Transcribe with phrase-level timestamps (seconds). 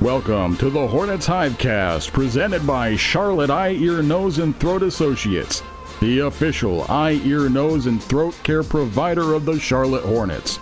[0.00, 5.62] Welcome to the Hornets Hivecast, presented by Charlotte Eye, Ear, Nose, and Throat Associates,
[6.00, 10.58] the official eye, ear, nose, and throat care provider of the Charlotte Hornets.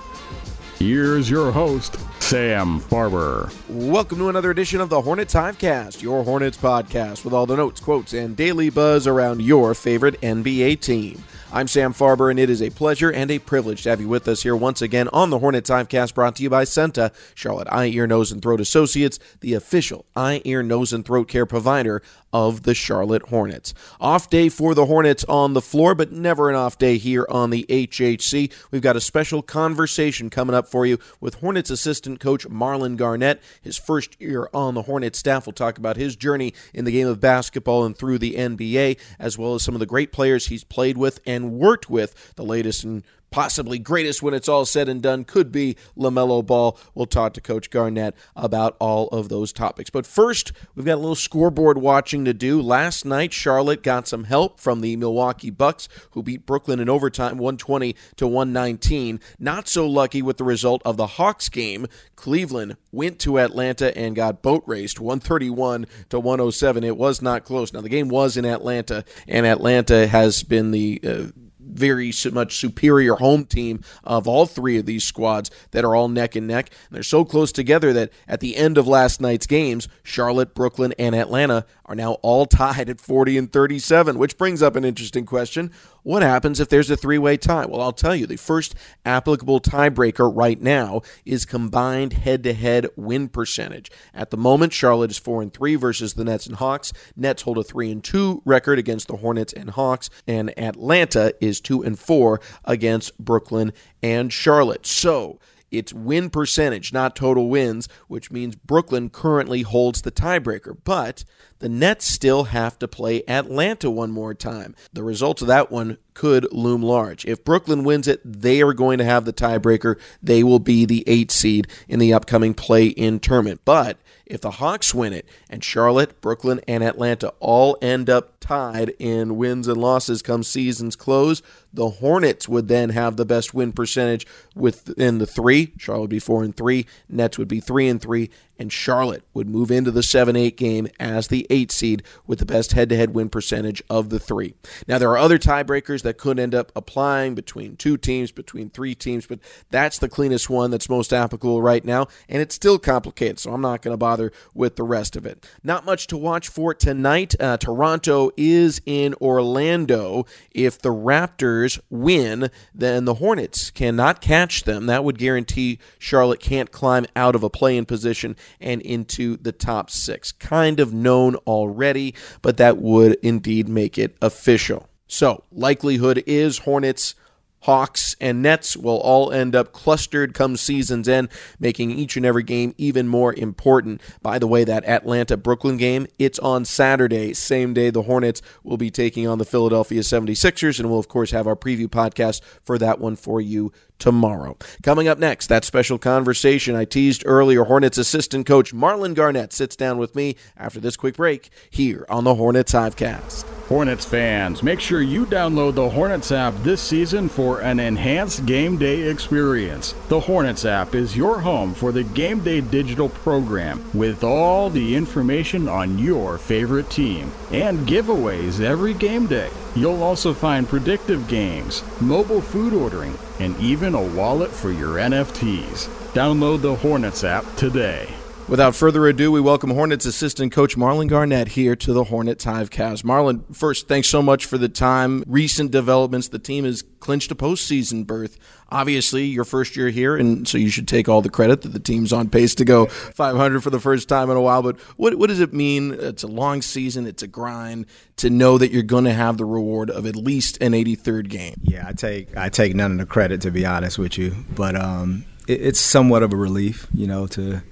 [0.80, 3.54] Here's your host, Sam Farber.
[3.68, 7.78] Welcome to another edition of the Hornets Hivecast, your Hornets podcast with all the notes,
[7.78, 11.22] quotes, and daily buzz around your favorite NBA team.
[11.50, 14.28] I'm Sam Farber, and it is a pleasure and a privilege to have you with
[14.28, 17.86] us here once again on the Hornets Hivecast brought to you by CEENTA, Charlotte Eye,
[17.86, 22.64] Ear, Nose, and Throat Associates, the official eye, ear, nose, and throat care provider of
[22.64, 23.72] the Charlotte Hornets.
[24.00, 27.50] Off day for the Hornets on the floor, but never an off day here on
[27.50, 28.52] the HHC.
[28.70, 33.40] We've got a special conversation coming up for you with Hornets assistant coach Marlon Garnett.
[33.62, 35.46] His first year on the Hornets staff.
[35.46, 39.38] We'll talk about his journey in the game of basketball and through the NBA, as
[39.38, 42.34] well as some of the great players he's played with and worked with.
[42.36, 46.78] The latest and possibly greatest when it's all said and done could be LaMelo Ball.
[46.94, 49.90] We'll talk to Coach Garnett about all of those topics.
[49.90, 52.60] But first, we've got a little scoreboard watching to do.
[52.60, 57.38] Last night, Charlotte got some help from the Milwaukee Bucks, who beat Brooklyn in overtime
[57.38, 59.20] 120 to 119.
[59.38, 61.86] Not so lucky with the result of the Hawks game.
[62.16, 66.84] Cleveland went to Atlanta and got boat raced 131 to 107.
[66.84, 67.72] It was not close.
[67.72, 71.00] Now, the game was in Atlanta, and Atlanta has been the.
[71.06, 76.08] Uh, very much superior home team of all three of these squads that are all
[76.08, 76.70] neck and neck.
[76.88, 80.94] And they're so close together that at the end of last night's games, Charlotte, Brooklyn,
[80.98, 85.26] and Atlanta are now all tied at 40 and 37, which brings up an interesting
[85.26, 85.70] question.
[86.02, 87.66] What happens if there's a three way tie?
[87.66, 92.86] Well, I'll tell you, the first applicable tiebreaker right now is combined head to head
[92.96, 93.90] win percentage.
[94.14, 96.92] At the moment, Charlotte is 4 and 3 versus the Nets and Hawks.
[97.16, 101.60] Nets hold a 3 and 2 record against the Hornets and Hawks, and Atlanta is
[101.60, 103.72] 2 and 4 against Brooklyn
[104.02, 104.86] and Charlotte.
[104.86, 105.38] So,
[105.70, 110.76] it's win percentage, not total wins, which means Brooklyn currently holds the tiebreaker.
[110.84, 111.24] But
[111.58, 114.74] the Nets still have to play Atlanta one more time.
[114.92, 117.24] The results of that one could loom large.
[117.24, 119.98] If Brooklyn wins it, they are going to have the tiebreaker.
[120.22, 123.60] They will be the eight seed in the upcoming play in tournament.
[123.64, 128.94] But if the Hawks win it and Charlotte, Brooklyn, and Atlanta all end up tied
[128.98, 130.22] in wins and losses.
[130.22, 135.74] Come season's close, the Hornets would then have the best win percentage within the three.
[135.76, 139.48] Charlotte would be four and three, Nets would be three and three, and Charlotte would
[139.48, 142.96] move into the 7 8 game as the 8 seed with the best head to
[142.96, 144.54] head win percentage of the three.
[144.86, 148.94] Now, there are other tiebreakers that could end up applying between two teams, between three
[148.94, 149.38] teams, but
[149.70, 153.60] that's the cleanest one that's most applicable right now, and it's still complicated, so I'm
[153.60, 155.48] not going to bother with the rest of it.
[155.62, 157.34] Not much to watch for tonight.
[157.40, 160.26] Uh, Toronto is in Orlando.
[160.50, 164.86] If the Raptors win, then the Hornets cannot catch them.
[164.86, 169.52] That would guarantee Charlotte can't climb out of a play in position and into the
[169.52, 170.32] top six.
[170.32, 174.88] Kind of known already, but that would indeed make it official.
[175.06, 177.14] So, likelihood is Hornets
[177.62, 181.28] Hawks, and Nets will all end up clustered come season's end,
[181.58, 184.00] making each and every game even more important.
[184.22, 188.76] By the way, that Atlanta Brooklyn game, it's on Saturday, same day the Hornets will
[188.76, 192.78] be taking on the Philadelphia 76ers, and we'll, of course, have our preview podcast for
[192.78, 194.56] that one for you tomorrow.
[194.82, 199.76] Coming up next, that special conversation I teased earlier, Hornets assistant coach Marlon Garnett sits
[199.76, 203.44] down with me after this quick break here on the Hornets Hivecast.
[203.68, 208.78] Hornets fans, make sure you download the Hornets app this season for an enhanced game
[208.78, 209.94] day experience.
[210.08, 214.96] The Hornets app is your home for the game day digital program with all the
[214.96, 219.50] information on your favorite team and giveaways every game day.
[219.76, 225.88] You'll also find predictive games, mobile food ordering, and even a wallet for your NFTs.
[226.12, 228.17] Download the Hornets app today.
[228.48, 233.02] Without further ado, we welcome Hornets assistant coach Marlon Garnett here to the Hornets Hivecast.
[233.04, 235.22] Marlon, first, thanks so much for the time.
[235.26, 238.38] Recent developments, the team has clinched a postseason berth.
[238.70, 241.78] Obviously, your first year here, and so you should take all the credit that the
[241.78, 244.62] team's on pace to go 500 for the first time in a while.
[244.62, 245.92] But what, what does it mean?
[245.92, 247.84] It's a long season, it's a grind
[248.16, 251.56] to know that you're going to have the reward of at least an 83rd game.
[251.64, 254.74] Yeah, I take I take none of the credit to be honest with you, but
[254.74, 257.62] um, it, it's somewhat of a relief, you know, to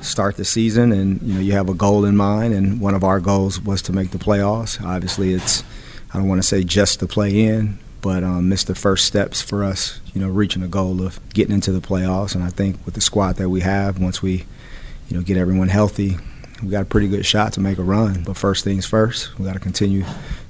[0.00, 3.04] start the season and you know you have a goal in mind and one of
[3.04, 4.82] our goals was to make the playoffs.
[4.84, 5.62] Obviously it's
[6.12, 9.42] i don't want to say just to play in but um, it's the first steps
[9.42, 12.34] for us you know reaching a goal of getting into the playoffs.
[12.34, 14.44] And i think with the squad that we have once we
[15.08, 16.16] you know get everyone healthy
[16.62, 18.22] we got a pretty good shot to make a run.
[18.24, 20.04] But first things first we got to continue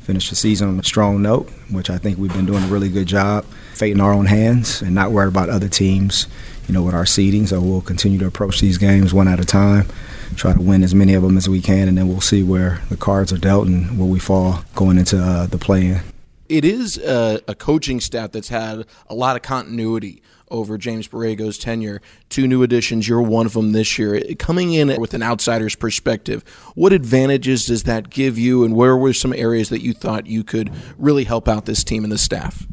[0.06, 2.88] finish the season on a strong note which i think we've been doing a really
[2.88, 3.44] good job
[3.74, 6.28] fate in our own hands and not worried about other teams
[6.66, 7.46] you know, with our seeding.
[7.46, 9.86] So we'll continue to approach these games one at a time,
[10.34, 12.80] try to win as many of them as we can, and then we'll see where
[12.88, 16.00] the cards are dealt and where we fall going into uh, the play-in.
[16.48, 21.58] It is a, a coaching staff that's had a lot of continuity over James Borrego's
[21.58, 22.00] tenure.
[22.28, 24.20] Two new additions, you're one of them this year.
[24.38, 26.44] Coming in with an outsider's perspective,
[26.76, 30.44] what advantages does that give you, and where were some areas that you thought you
[30.44, 32.64] could really help out this team and the staff?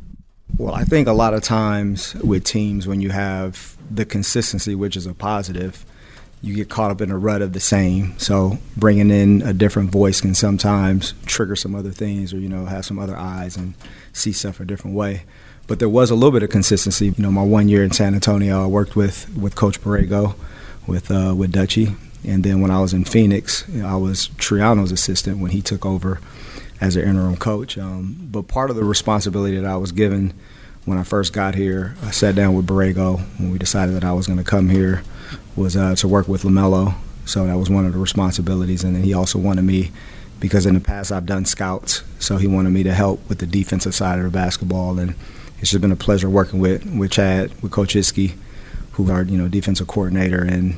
[0.57, 4.95] Well, I think a lot of times with teams, when you have the consistency, which
[4.95, 5.83] is a positive,
[6.43, 8.17] you get caught up in a rut of the same.
[8.19, 12.65] So bringing in a different voice can sometimes trigger some other things, or you know,
[12.65, 13.73] have some other eyes and
[14.11, 15.23] see stuff a different way.
[15.65, 17.07] But there was a little bit of consistency.
[17.07, 20.35] You know, my one year in San Antonio, I worked with with Coach Borrego,
[20.85, 25.39] with uh, with Dutchy, and then when I was in Phoenix, I was Triano's assistant
[25.39, 26.19] when he took over
[26.83, 27.77] as an interim coach.
[27.77, 30.33] Um, but part of the responsibility that I was given
[30.85, 34.11] when I first got here, I sat down with Borrego when we decided that I
[34.11, 35.01] was going to come here,
[35.55, 36.95] was uh, to work with LaMelo.
[37.25, 38.83] So that was one of the responsibilities.
[38.83, 39.91] And then he also wanted me,
[40.41, 43.45] because in the past I've done scouts, so he wanted me to help with the
[43.45, 44.99] defensive side of the basketball.
[44.99, 45.15] And
[45.59, 48.35] it's just been a pleasure working with, with Chad, with Coach Iske,
[48.91, 50.75] who's our you know defensive coordinator, and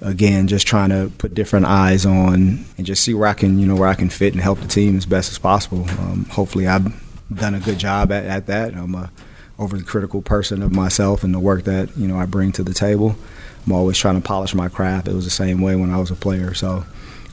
[0.00, 3.66] again just trying to put different eyes on and just see where I can you
[3.66, 5.88] know where I can fit and help the team as best as possible.
[6.00, 7.02] Um, hopefully I've
[7.34, 8.74] done a good job at, at that.
[8.74, 9.10] I'm a
[9.58, 12.74] overly critical person of myself and the work that you know I bring to the
[12.74, 13.16] table.
[13.66, 15.08] I'm always trying to polish my craft.
[15.08, 16.54] It was the same way when I was a player.
[16.54, 16.84] So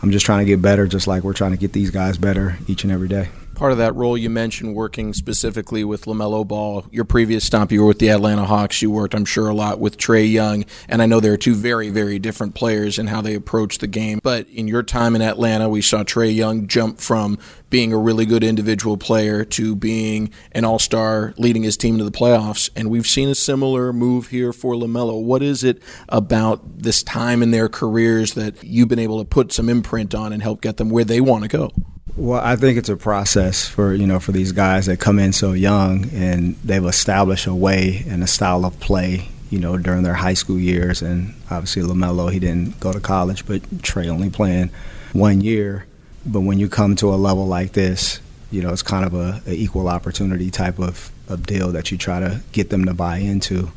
[0.01, 2.57] I'm just trying to get better, just like we're trying to get these guys better
[2.67, 3.29] each and every day
[3.63, 6.85] part of that role you mentioned working specifically with LaMelo Ball.
[6.91, 8.81] Your previous stop, you were with the Atlanta Hawks.
[8.81, 10.65] You worked, I'm sure, a lot with Trae Young.
[10.89, 13.87] And I know there are two very, very different players in how they approach the
[13.87, 14.19] game.
[14.21, 17.39] But in your time in Atlanta, we saw Trae Young jump from
[17.69, 22.03] being a really good individual player to being an all star, leading his team to
[22.03, 22.69] the playoffs.
[22.75, 25.23] And we've seen a similar move here for LaMelo.
[25.23, 29.53] What is it about this time in their careers that you've been able to put
[29.53, 31.71] some imprint on and help get them where they want to go?
[32.15, 35.33] Well, I think it's a process for you know for these guys that come in
[35.33, 40.03] so young and they've established a way and a style of play you know during
[40.03, 44.29] their high school years and obviously Lamelo he didn't go to college but Trae only
[44.29, 44.69] playing
[45.13, 45.87] one year.
[46.23, 49.41] But when you come to a level like this, you know it's kind of a,
[49.47, 53.17] a equal opportunity type of, of deal that you try to get them to buy
[53.17, 53.71] into.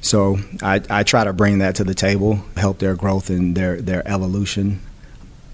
[0.00, 3.82] So I, I try to bring that to the table, help their growth and their
[3.82, 4.80] their evolution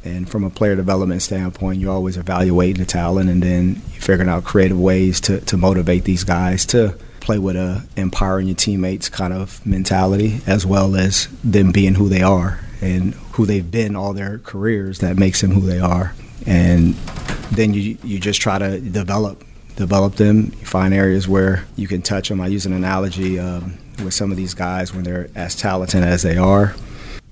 [0.04, 4.44] and from a player development standpoint, you're always evaluating the talent and then figuring out
[4.44, 9.32] creative ways to, to motivate these guys to play with a empowering your teammates kind
[9.32, 14.14] of mentality as well as them being who they are and who they've been all
[14.14, 16.14] their careers that makes them who they are.
[16.46, 16.94] And
[17.52, 19.44] then you you just try to develop
[19.76, 20.52] develop them.
[20.58, 22.40] You find areas where you can touch them.
[22.40, 26.22] I use an analogy um, with some of these guys when they're as talented as
[26.22, 26.74] they are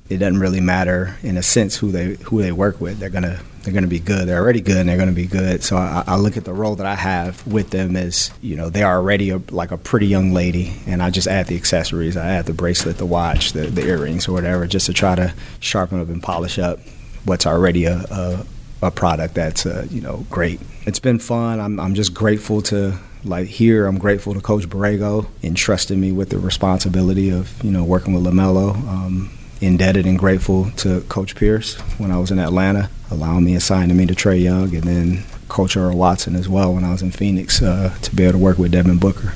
[0.09, 2.99] it doesn't really matter in a sense who they who they work with.
[2.99, 4.27] They're gonna they're gonna be good.
[4.27, 5.63] They're already good, and they're gonna be good.
[5.63, 8.71] So I, I look at the role that I have with them as you know
[8.71, 12.17] they are already a, like a pretty young lady, and I just add the accessories.
[12.17, 15.35] I add the bracelet, the watch, the, the earrings, or whatever, just to try to
[15.61, 16.81] sharpen up and polish up
[17.25, 18.47] what's already a, a,
[18.83, 20.61] a product that's uh, you know great.
[20.87, 21.61] It's been fun.
[21.61, 26.31] I'm I'm just grateful to like here, I'm grateful to Coach Borrego entrusting me with
[26.31, 28.75] the responsibility of you know working with Lamelo.
[28.89, 33.97] Um, indebted and grateful to Coach Pierce when I was in Atlanta, allowing me, assigning
[33.97, 37.11] me to Trae Young, and then Coach Earl Watson as well when I was in
[37.11, 39.35] Phoenix uh, to be able to work with Devin Booker.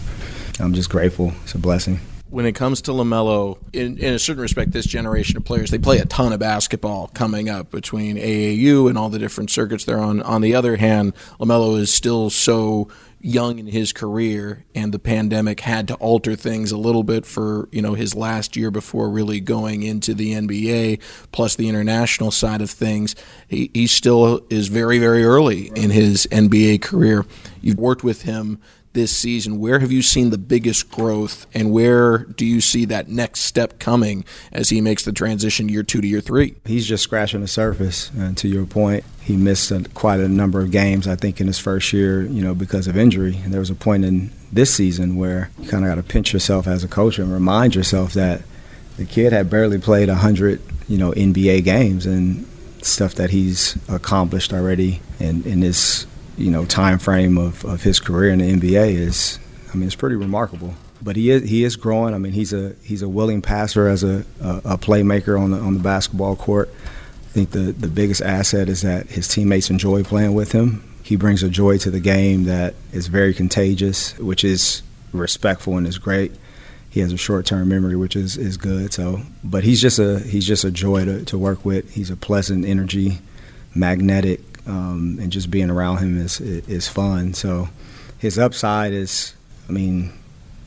[0.61, 1.33] I'm just grateful.
[1.43, 2.01] It's a blessing
[2.33, 5.77] when it comes to LaMelo, in, in, a certain respect, this generation of players, they
[5.77, 9.99] play a ton of basketball coming up between AAU and all the different circuits they're
[9.99, 10.23] on.
[10.23, 12.89] On the other hand, LaMelo is still so
[13.23, 17.69] young in his career and the pandemic had to alter things a little bit for
[17.71, 21.01] you know his last year before really going into the NBA
[21.31, 23.15] plus the international side of things
[23.47, 27.25] he, he still is very very early in his NBA career.
[27.61, 28.61] You've worked with him
[28.93, 33.09] this season, where have you seen the biggest growth, and where do you see that
[33.09, 36.55] next step coming as he makes the transition year two to year three?
[36.65, 38.11] He's just scratching the surface.
[38.11, 41.47] And to your point, he missed a, quite a number of games, I think, in
[41.47, 43.41] his first year, you know, because of injury.
[43.45, 46.33] And there was a point in this season where you kind of got to pinch
[46.33, 48.43] yourself as a coach and remind yourself that
[48.97, 52.47] the kid had barely played 100, you know, NBA games and
[52.83, 56.07] stuff that he's accomplished already in, in this
[56.43, 59.39] you know time frame of, of his career in the NBA is
[59.73, 60.75] I mean it's pretty remarkable.
[61.01, 62.15] But he is he is growing.
[62.15, 65.59] I mean he's a he's a willing passer as a, a, a playmaker on the
[65.59, 66.69] on the basketball court.
[66.73, 70.85] I think the, the biggest asset is that his teammates enjoy playing with him.
[71.03, 74.83] He brings a joy to the game that is very contagious, which is
[75.13, 76.33] respectful and is great.
[76.91, 78.93] He has a short term memory, which is, is good.
[78.93, 81.95] So, but he's just a he's just a joy to, to work with.
[81.95, 83.19] He's a pleasant energy,
[83.75, 87.35] magnetic, um, and just being around him is is fun.
[87.35, 87.69] So
[88.19, 89.35] his upside is,
[89.69, 90.13] I mean,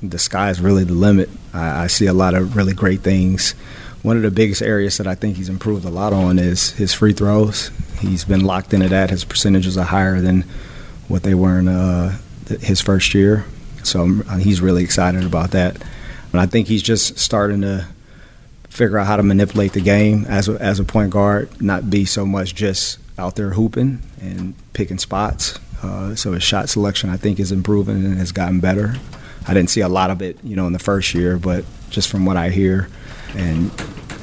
[0.02, 1.30] the sky is really the limit.
[1.54, 3.52] I, I, see a lot of really great things.
[4.02, 6.94] One of the biggest areas that I think he's improved a lot on is his
[6.94, 7.72] free throws.
[8.00, 9.10] He's been locked into that.
[9.10, 10.42] His percentages are higher than
[11.08, 12.18] what they were in uh,
[12.62, 13.46] his first year.
[13.84, 15.82] So he's really excited about that.
[16.32, 17.88] And I think he's just starting to
[18.70, 22.04] figure out how to manipulate the game as a, as a point guard, not be
[22.04, 25.60] so much just out there hooping and picking spots.
[25.84, 28.96] Uh, so his shot selection, I think, is improving and has gotten better.
[29.48, 32.10] I didn't see a lot of it, you know, in the first year, but just
[32.10, 32.90] from what I hear,
[33.36, 33.72] and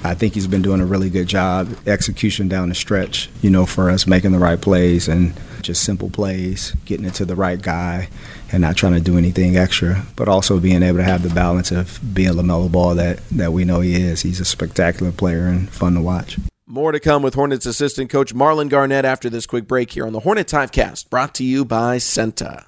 [0.04, 3.66] I think he's been doing a really good job execution down the stretch, you know,
[3.66, 5.32] for us making the right plays and
[5.62, 8.08] just simple plays, getting it to the right guy,
[8.50, 11.70] and not trying to do anything extra, but also being able to have the balance
[11.70, 14.22] of being Lamelo Ball that that we know he is.
[14.22, 16.37] He's a spectacular player and fun to watch.
[16.73, 20.14] More to come with Hornets assistant coach Marlon Garnett after this quick break here on
[20.14, 22.64] the Hornets Hivecast, brought to you by CEENTA.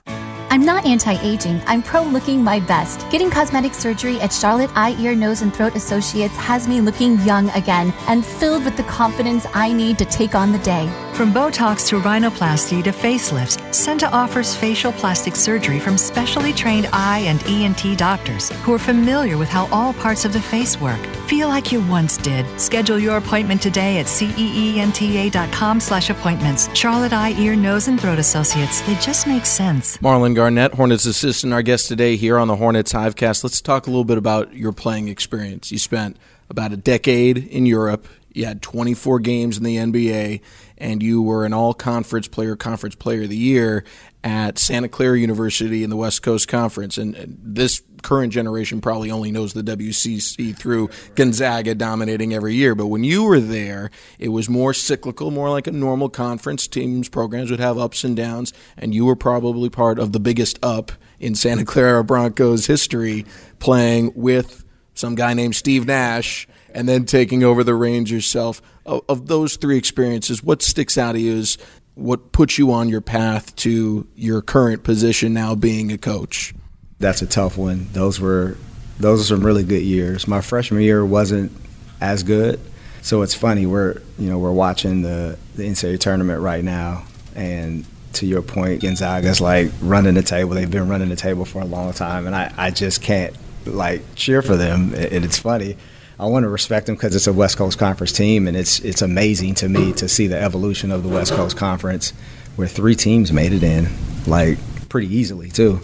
[0.50, 3.10] I'm not anti aging, I'm pro looking my best.
[3.10, 7.48] Getting cosmetic surgery at Charlotte Eye, Ear, Nose, and Throat Associates has me looking young
[7.52, 10.84] again and filled with the confidence I need to take on the day.
[11.14, 17.20] From Botox to rhinoplasty to facelifts, CEENTA offers facial plastic surgery from specially trained eye
[17.20, 20.98] and ENT doctors who are familiar with how all parts of the face work.
[21.28, 22.44] Feel like you once did.
[22.58, 26.68] Schedule your appointment today at ceenta.com slash appointments.
[26.76, 28.80] Charlotte Eye, Ear, Nose, and Throat Associates.
[28.80, 29.98] They just make sense.
[29.98, 33.44] Marlon Garnett, Hornets assistant, our guest today here on the Hornets Hivecast.
[33.44, 35.70] Let's talk a little bit about your playing experience.
[35.70, 36.16] You spent
[36.50, 38.08] about a decade in Europe.
[38.34, 40.40] You had 24 games in the NBA
[40.76, 43.84] and you were an all conference player, conference player of the year
[44.24, 46.98] at Santa Clara University in the West Coast Conference.
[46.98, 52.74] And this current generation probably only knows the WCC through Gonzaga dominating every year.
[52.74, 56.66] But when you were there, it was more cyclical, more like a normal conference.
[56.66, 60.58] Teams, programs would have ups and downs, and you were probably part of the biggest
[60.62, 63.24] up in Santa Clara Broncos history,
[63.60, 64.64] playing with
[64.94, 68.60] some guy named Steve Nash and then taking over the reins yourself.
[68.84, 71.56] Of, of those three experiences, what sticks out to you is
[71.94, 76.52] what puts you on your path to your current position now being a coach?
[76.98, 77.88] That's a tough one.
[77.92, 78.56] Those were
[78.98, 80.28] those are some really good years.
[80.28, 81.52] My freshman year wasn't
[82.00, 82.60] as good.
[83.02, 87.04] So it's funny, we're you know, we're watching the, the NCAA tournament right now
[87.34, 90.54] and to your point, Gonzaga's like running the table.
[90.54, 93.34] They've been running the table for a long time and I, I just can't
[93.66, 94.94] like cheer for them.
[94.94, 95.76] And it's funny
[96.18, 99.02] I want to respect them because it's a West Coast Conference team, and it's it's
[99.02, 102.12] amazing to me to see the evolution of the West Coast Conference,
[102.56, 103.88] where three teams made it in,
[104.26, 105.80] like pretty easily too.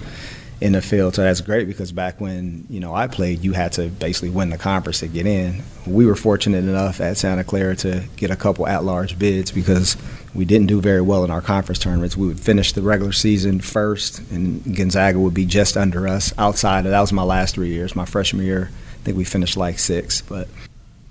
[0.61, 1.15] in the field.
[1.15, 4.51] So that's great because back when you know I played, you had to basically win
[4.51, 5.63] the conference to get in.
[5.87, 9.97] We were fortunate enough at Santa Clara to get a couple at-large bids because
[10.35, 12.17] we didn't do very well in our conference tournaments.
[12.17, 16.33] We would finish the regular season first, and Gonzaga would be just under us.
[16.39, 17.97] Outside of that was my last three years.
[17.97, 18.71] My freshman year,
[19.01, 20.49] I think we finished like six, but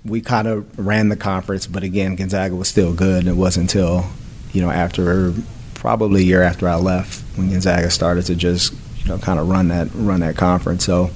[0.04, 1.66] we kind of ran the conference.
[1.66, 3.20] But again, Gonzaga was still good.
[3.20, 4.06] And it wasn't until
[4.52, 5.34] you know after
[5.74, 9.48] probably a year after I left when Gonzaga started to just you know kind of
[9.48, 10.84] run that run that conference.
[10.84, 11.10] So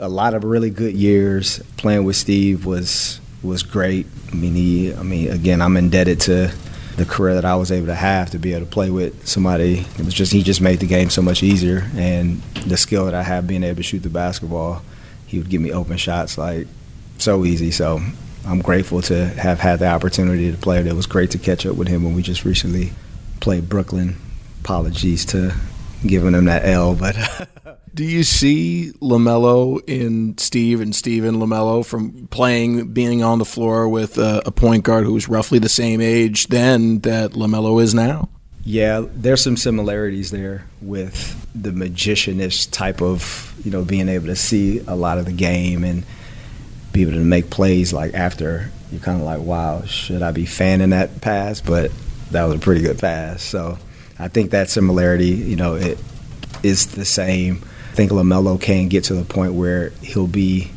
[0.00, 4.06] a lot of really good years playing with Steve was was great.
[4.30, 6.52] I mean, he, I mean, again, I'm indebted to
[6.96, 9.86] the career that I was able to have to be able to play with somebody.
[9.98, 13.14] It was just he just made the game so much easier, and the skill that
[13.14, 14.82] I have being able to shoot the basketball,
[15.28, 16.66] he would give me open shots like
[17.18, 17.70] so easy.
[17.70, 18.00] So
[18.46, 20.80] I'm grateful to have had the opportunity to play.
[20.80, 22.92] It was great to catch up with him when we just recently
[23.40, 24.16] played Brooklyn.
[24.60, 25.54] Apologies to
[26.06, 27.16] giving him that L, but.
[27.94, 33.44] Do you see LaMelo in Steve and Steve in LaMelo from playing, being on the
[33.44, 37.94] floor with a, a point guard who's roughly the same age then that LaMelo is
[37.94, 38.28] now?
[38.68, 44.36] Yeah, there's some similarities there with the magicianish type of, you know, being able to
[44.36, 46.04] see a lot of the game and
[46.92, 50.44] be able to make plays like after you're kind of like, wow, should I be
[50.44, 51.62] fanning that pass?
[51.62, 51.92] But
[52.30, 53.42] that was a pretty good pass.
[53.42, 53.78] So
[54.18, 55.98] I think that similarity, you know, it
[56.62, 60.70] is the same I think LaMelo can get to the point where he'll be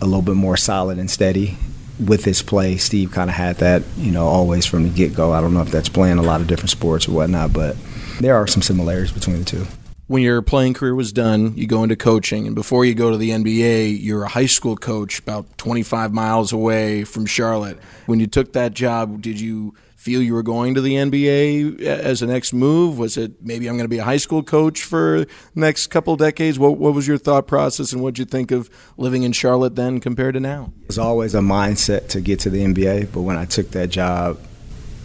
[0.00, 1.58] a little bit more solid and steady
[1.98, 2.76] with his play.
[2.76, 5.32] Steve kind of had that, you know, always from the get go.
[5.32, 7.76] I don't know if that's playing a lot of different sports or whatnot, but
[8.20, 9.66] there are some similarities between the two.
[10.06, 13.16] When your playing career was done, you go into coaching, and before you go to
[13.16, 17.78] the NBA, you're a high school coach about 25 miles away from Charlotte.
[18.04, 19.74] When you took that job, did you
[20.04, 22.98] feel you were going to the NBA uh, as a next move?
[22.98, 26.58] Was it maybe I'm going to be a high school coach for next couple decades?
[26.58, 28.68] What, what was your thought process and what did you think of
[28.98, 30.74] living in Charlotte then compared to now?
[30.82, 33.88] It was always a mindset to get to the NBA, but when I took that
[33.88, 34.38] job,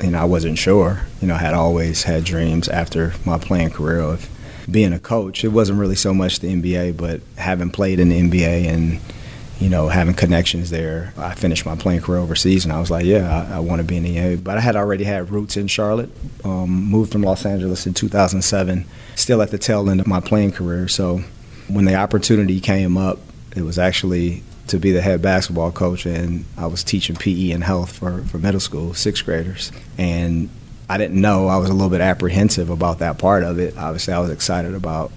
[0.03, 0.99] you know, I wasn't sure.
[1.21, 4.29] You know, I had always had dreams after my playing career of
[4.69, 5.45] being a coach.
[5.45, 8.99] It wasn't really so much the NBA, but having played in the NBA and–
[9.59, 11.13] you know, having connections there.
[11.17, 13.83] I finished my playing career overseas, and I was like, yeah, I, I want to
[13.83, 14.43] be in the NBA.
[14.43, 16.09] But I had already had roots in Charlotte.
[16.45, 18.85] Um, moved from Los Angeles in 2007,
[19.15, 20.87] still at the tail end of my playing career.
[20.87, 21.21] So
[21.67, 23.19] when the opportunity came up,
[23.55, 27.63] it was actually to be the head basketball coach, and I was teaching PE and
[27.63, 29.71] health for, for middle school, sixth graders.
[29.97, 30.49] And
[30.87, 31.47] I didn't know.
[31.47, 33.77] I was a little bit apprehensive about that part of it.
[33.77, 35.11] Obviously, I was excited about,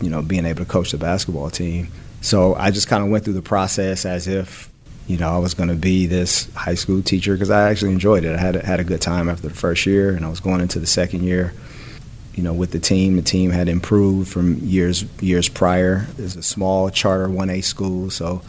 [0.00, 1.88] you know, being able to coach the basketball team.
[2.22, 4.70] So I just kind of went through the process as if,
[5.08, 8.24] you know, I was going to be this high school teacher because I actually enjoyed
[8.24, 8.34] it.
[8.34, 10.78] I had had a good time after the first year, and I was going into
[10.78, 11.52] the second year.
[12.34, 16.06] You know, with the team, the team had improved from years years prior.
[16.16, 18.40] It's a small charter 1A school, so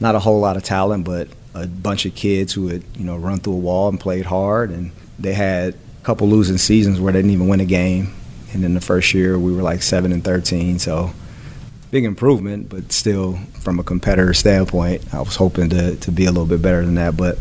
[0.00, 3.16] not a whole lot of talent, but a bunch of kids who had you know
[3.16, 7.12] run through a wall and played hard, and they had a couple losing seasons where
[7.12, 8.14] they didn't even win a game.
[8.54, 11.12] And in the first year, we were like seven and 13, so
[11.90, 16.30] big improvement, but still, from a competitor standpoint, I was hoping to, to be a
[16.30, 17.16] little bit better than that.
[17.16, 17.38] But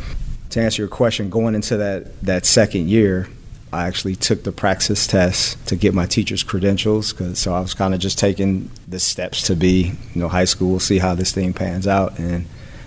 [0.52, 3.28] to answer your question, going into that, that second year,
[3.72, 7.12] I actually took the praxis test to get my teacher's credentials.
[7.12, 10.46] Cause, so I was kind of just taking the steps to be, you know, high
[10.46, 12.18] school, see how this thing pans out.
[12.18, 12.46] And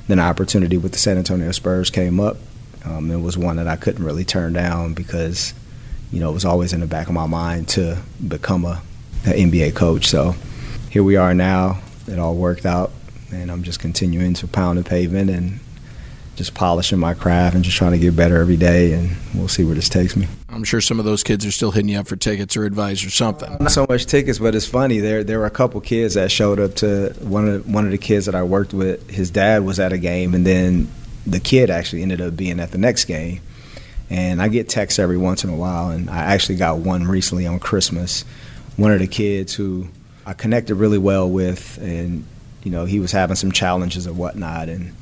[0.09, 2.38] then an opportunity with the San Antonio Spurs came up.
[2.85, 5.53] Um, it was one that I couldn't really turn down because,
[6.11, 8.81] you know, it was always in the back of my mind to become a,
[9.27, 10.07] an NBA coach.
[10.07, 10.35] So
[10.90, 11.81] here we are now.
[12.09, 12.90] It all worked out,
[13.33, 15.61] and I'm just continuing to pound the pavement and
[16.35, 18.92] just polishing my craft and just trying to get better every day.
[18.92, 20.26] And we'll see where this takes me.
[20.48, 23.05] I'm sure some of those kids are still hitting you up for tickets or advice
[23.05, 23.57] or something.
[23.61, 24.98] Not so much tickets, but it's funny.
[24.98, 27.92] There there were a couple kids that showed up to one of the, one of
[27.92, 29.09] the kids that I worked with.
[29.09, 30.88] His dad was at a game, and then
[31.24, 33.40] the kid actually ended up being at the next game.
[34.09, 37.46] And I get texts every once in a while, and I actually got one recently
[37.46, 38.24] on Christmas.
[38.76, 39.87] One of the kids who
[40.31, 42.25] I connected really well with, and
[42.62, 44.95] you know he was having some challenges and whatnot, and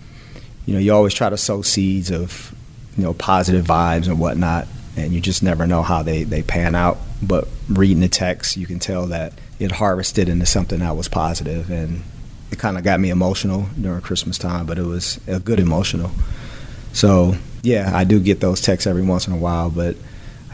[0.64, 2.55] you know you always try to sow seeds of
[2.97, 6.75] you know positive vibes and whatnot, and you just never know how they they pan
[6.75, 6.97] out.
[7.23, 11.71] But reading the text, you can tell that it harvested into something that was positive,
[11.71, 12.05] and
[12.51, 16.11] it kind of got me emotional during Christmas time, but it was a good emotional.
[16.95, 19.95] So yeah, I do get those texts every once in a while, but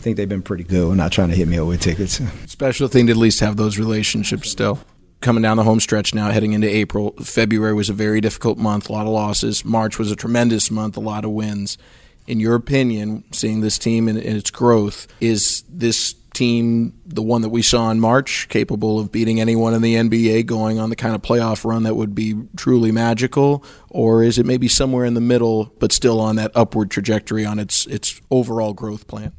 [0.05, 0.87] think they've been pretty good.
[0.87, 2.21] We're not trying to hit me up with tickets.
[2.47, 4.79] Special thing to at least have those relationships still.
[5.21, 7.13] Coming down the home stretch now, heading into April.
[7.23, 9.65] February was a very difficult month, a lot of losses.
[9.65, 11.79] March was a tremendous month, a lot of wins.
[12.27, 17.49] In your opinion, seeing this team and its growth, is this team, the one that
[17.49, 21.15] we saw in March, capable of beating anyone in the NBA, going on the kind
[21.15, 23.65] of playoff run that would be truly magical?
[23.89, 27.59] Or is it maybe somewhere in the middle, but still on that upward trajectory on
[27.59, 29.33] its, its overall growth plan?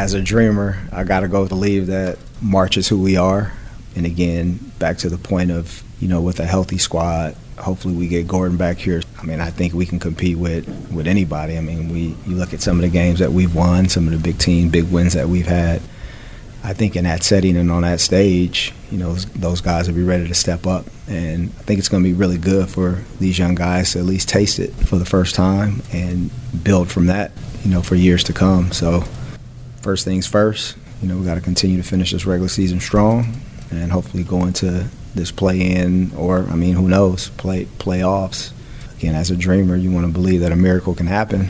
[0.00, 3.52] As a dreamer, I got to go believe that March is who we are.
[3.94, 8.08] And again, back to the point of, you know, with a healthy squad, hopefully we
[8.08, 9.02] get Gordon back here.
[9.18, 11.58] I mean, I think we can compete with, with anybody.
[11.58, 14.12] I mean, we you look at some of the games that we've won, some of
[14.14, 15.82] the big team, big wins that we've had.
[16.64, 20.02] I think in that setting and on that stage, you know, those guys will be
[20.02, 20.86] ready to step up.
[21.08, 24.06] And I think it's going to be really good for these young guys to at
[24.06, 26.30] least taste it for the first time and
[26.64, 27.32] build from that,
[27.64, 28.72] you know, for years to come.
[28.72, 29.04] So,
[29.80, 33.40] first things first, you know, we got to continue to finish this regular season strong
[33.70, 38.52] and hopefully go into this play in or I mean who knows play playoffs.
[38.98, 41.48] Again, as a dreamer, you want to believe that a miracle can happen,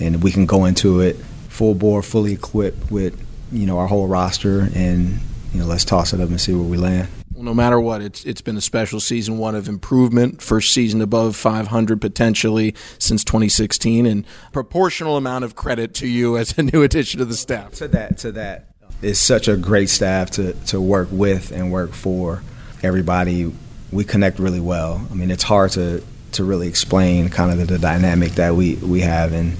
[0.00, 1.16] and we can go into it
[1.48, 5.18] full bore, fully equipped with you know our whole roster, and
[5.52, 7.08] you know let's toss it up and see where we land.
[7.36, 11.02] Well, no matter what, it's it's been a special season, one of improvement, first season
[11.02, 16.82] above 500 potentially since 2016, and proportional amount of credit to you as a new
[16.82, 17.72] addition to the staff.
[17.72, 18.68] To that, to that,
[19.02, 22.42] it's such a great staff to to work with and work for
[22.82, 23.52] everybody,
[23.92, 25.06] we connect really well.
[25.10, 28.76] I mean, it's hard to to really explain kind of the, the dynamic that we
[28.76, 29.58] we have and.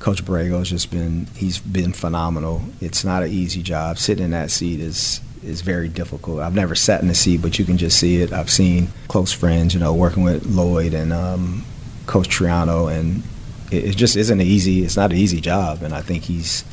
[0.00, 2.62] Coach Borrego's just been he's been phenomenal.
[2.80, 3.98] It's not an easy job.
[3.98, 6.40] Sitting in that seat is is very difficult.
[6.40, 8.32] I've never sat in the seat, but you can just see it.
[8.32, 11.64] I've seen close friends, you know, working with Lloyd and um,
[12.06, 13.22] Coach Triano, and
[13.70, 14.84] it, it, just isn't easy.
[14.84, 16.64] It's not an easy job, and I think he's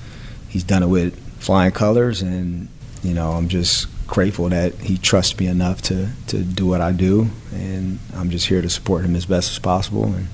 [0.49, 2.21] he's done it with flying colors.
[2.21, 2.67] And
[3.03, 6.91] you know, I'm just grateful that he trusts me enough to, to do what I
[6.91, 10.27] do, and I'm just here to support him as best as possible, and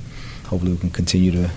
[0.45, 1.51] hopefully we can continue to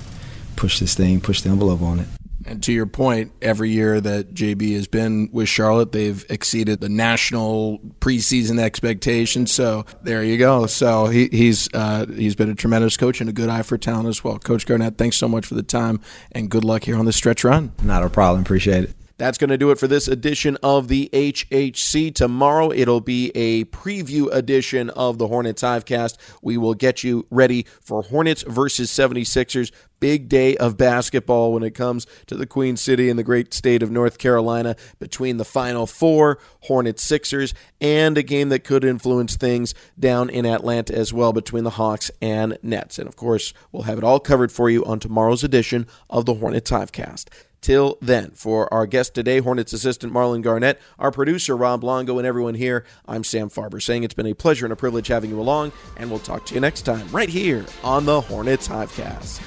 [0.56, 2.08] push this thing, push the envelope on it.
[2.46, 6.88] And to your point, every year that JB has been with Charlotte, they've exceeded the
[6.88, 9.52] national preseason expectations.
[9.52, 10.66] So there you go.
[10.66, 14.08] So he, he's uh, he's been a tremendous coach and a good eye for talent
[14.08, 14.38] as well.
[14.38, 16.00] Coach Garnett, thanks so much for the time
[16.32, 17.72] and good luck here on the stretch run.
[17.82, 18.42] Not a problem.
[18.42, 19.05] Appreciate it.
[19.18, 22.14] That's going to do it for this edition of the HHC.
[22.14, 26.18] Tomorrow it'll be a preview edition of the Hornets Hivecast.
[26.42, 29.72] We will get you ready for Hornets versus 76ers.
[29.98, 33.82] Big day of basketball when it comes to the Queen City and the great state
[33.82, 39.36] of North Carolina between the Final Four, Hornets Sixers, and a game that could influence
[39.36, 42.98] things down in Atlanta as well between the Hawks and Nets.
[42.98, 46.34] And of course, we'll have it all covered for you on tomorrow's edition of the
[46.34, 47.28] Hornets Hivecast.
[47.66, 52.24] Till then, for our guest today, Hornets assistant Marlon Garnett, our producer Rob Longo, and
[52.24, 55.40] everyone here, I'm Sam Farber saying it's been a pleasure and a privilege having you
[55.40, 59.38] along, and we'll talk to you next time right here on the Hornets Hivecast.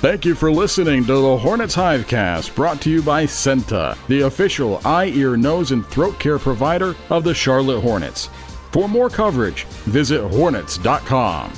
[0.00, 4.80] Thank you for listening to the Hornets Hivecast, brought to you by CEENTA, the official
[4.86, 8.30] eye, ear, nose, and throat care provider of the Charlotte Hornets.
[8.72, 11.52] For more coverage, visit hornets.com.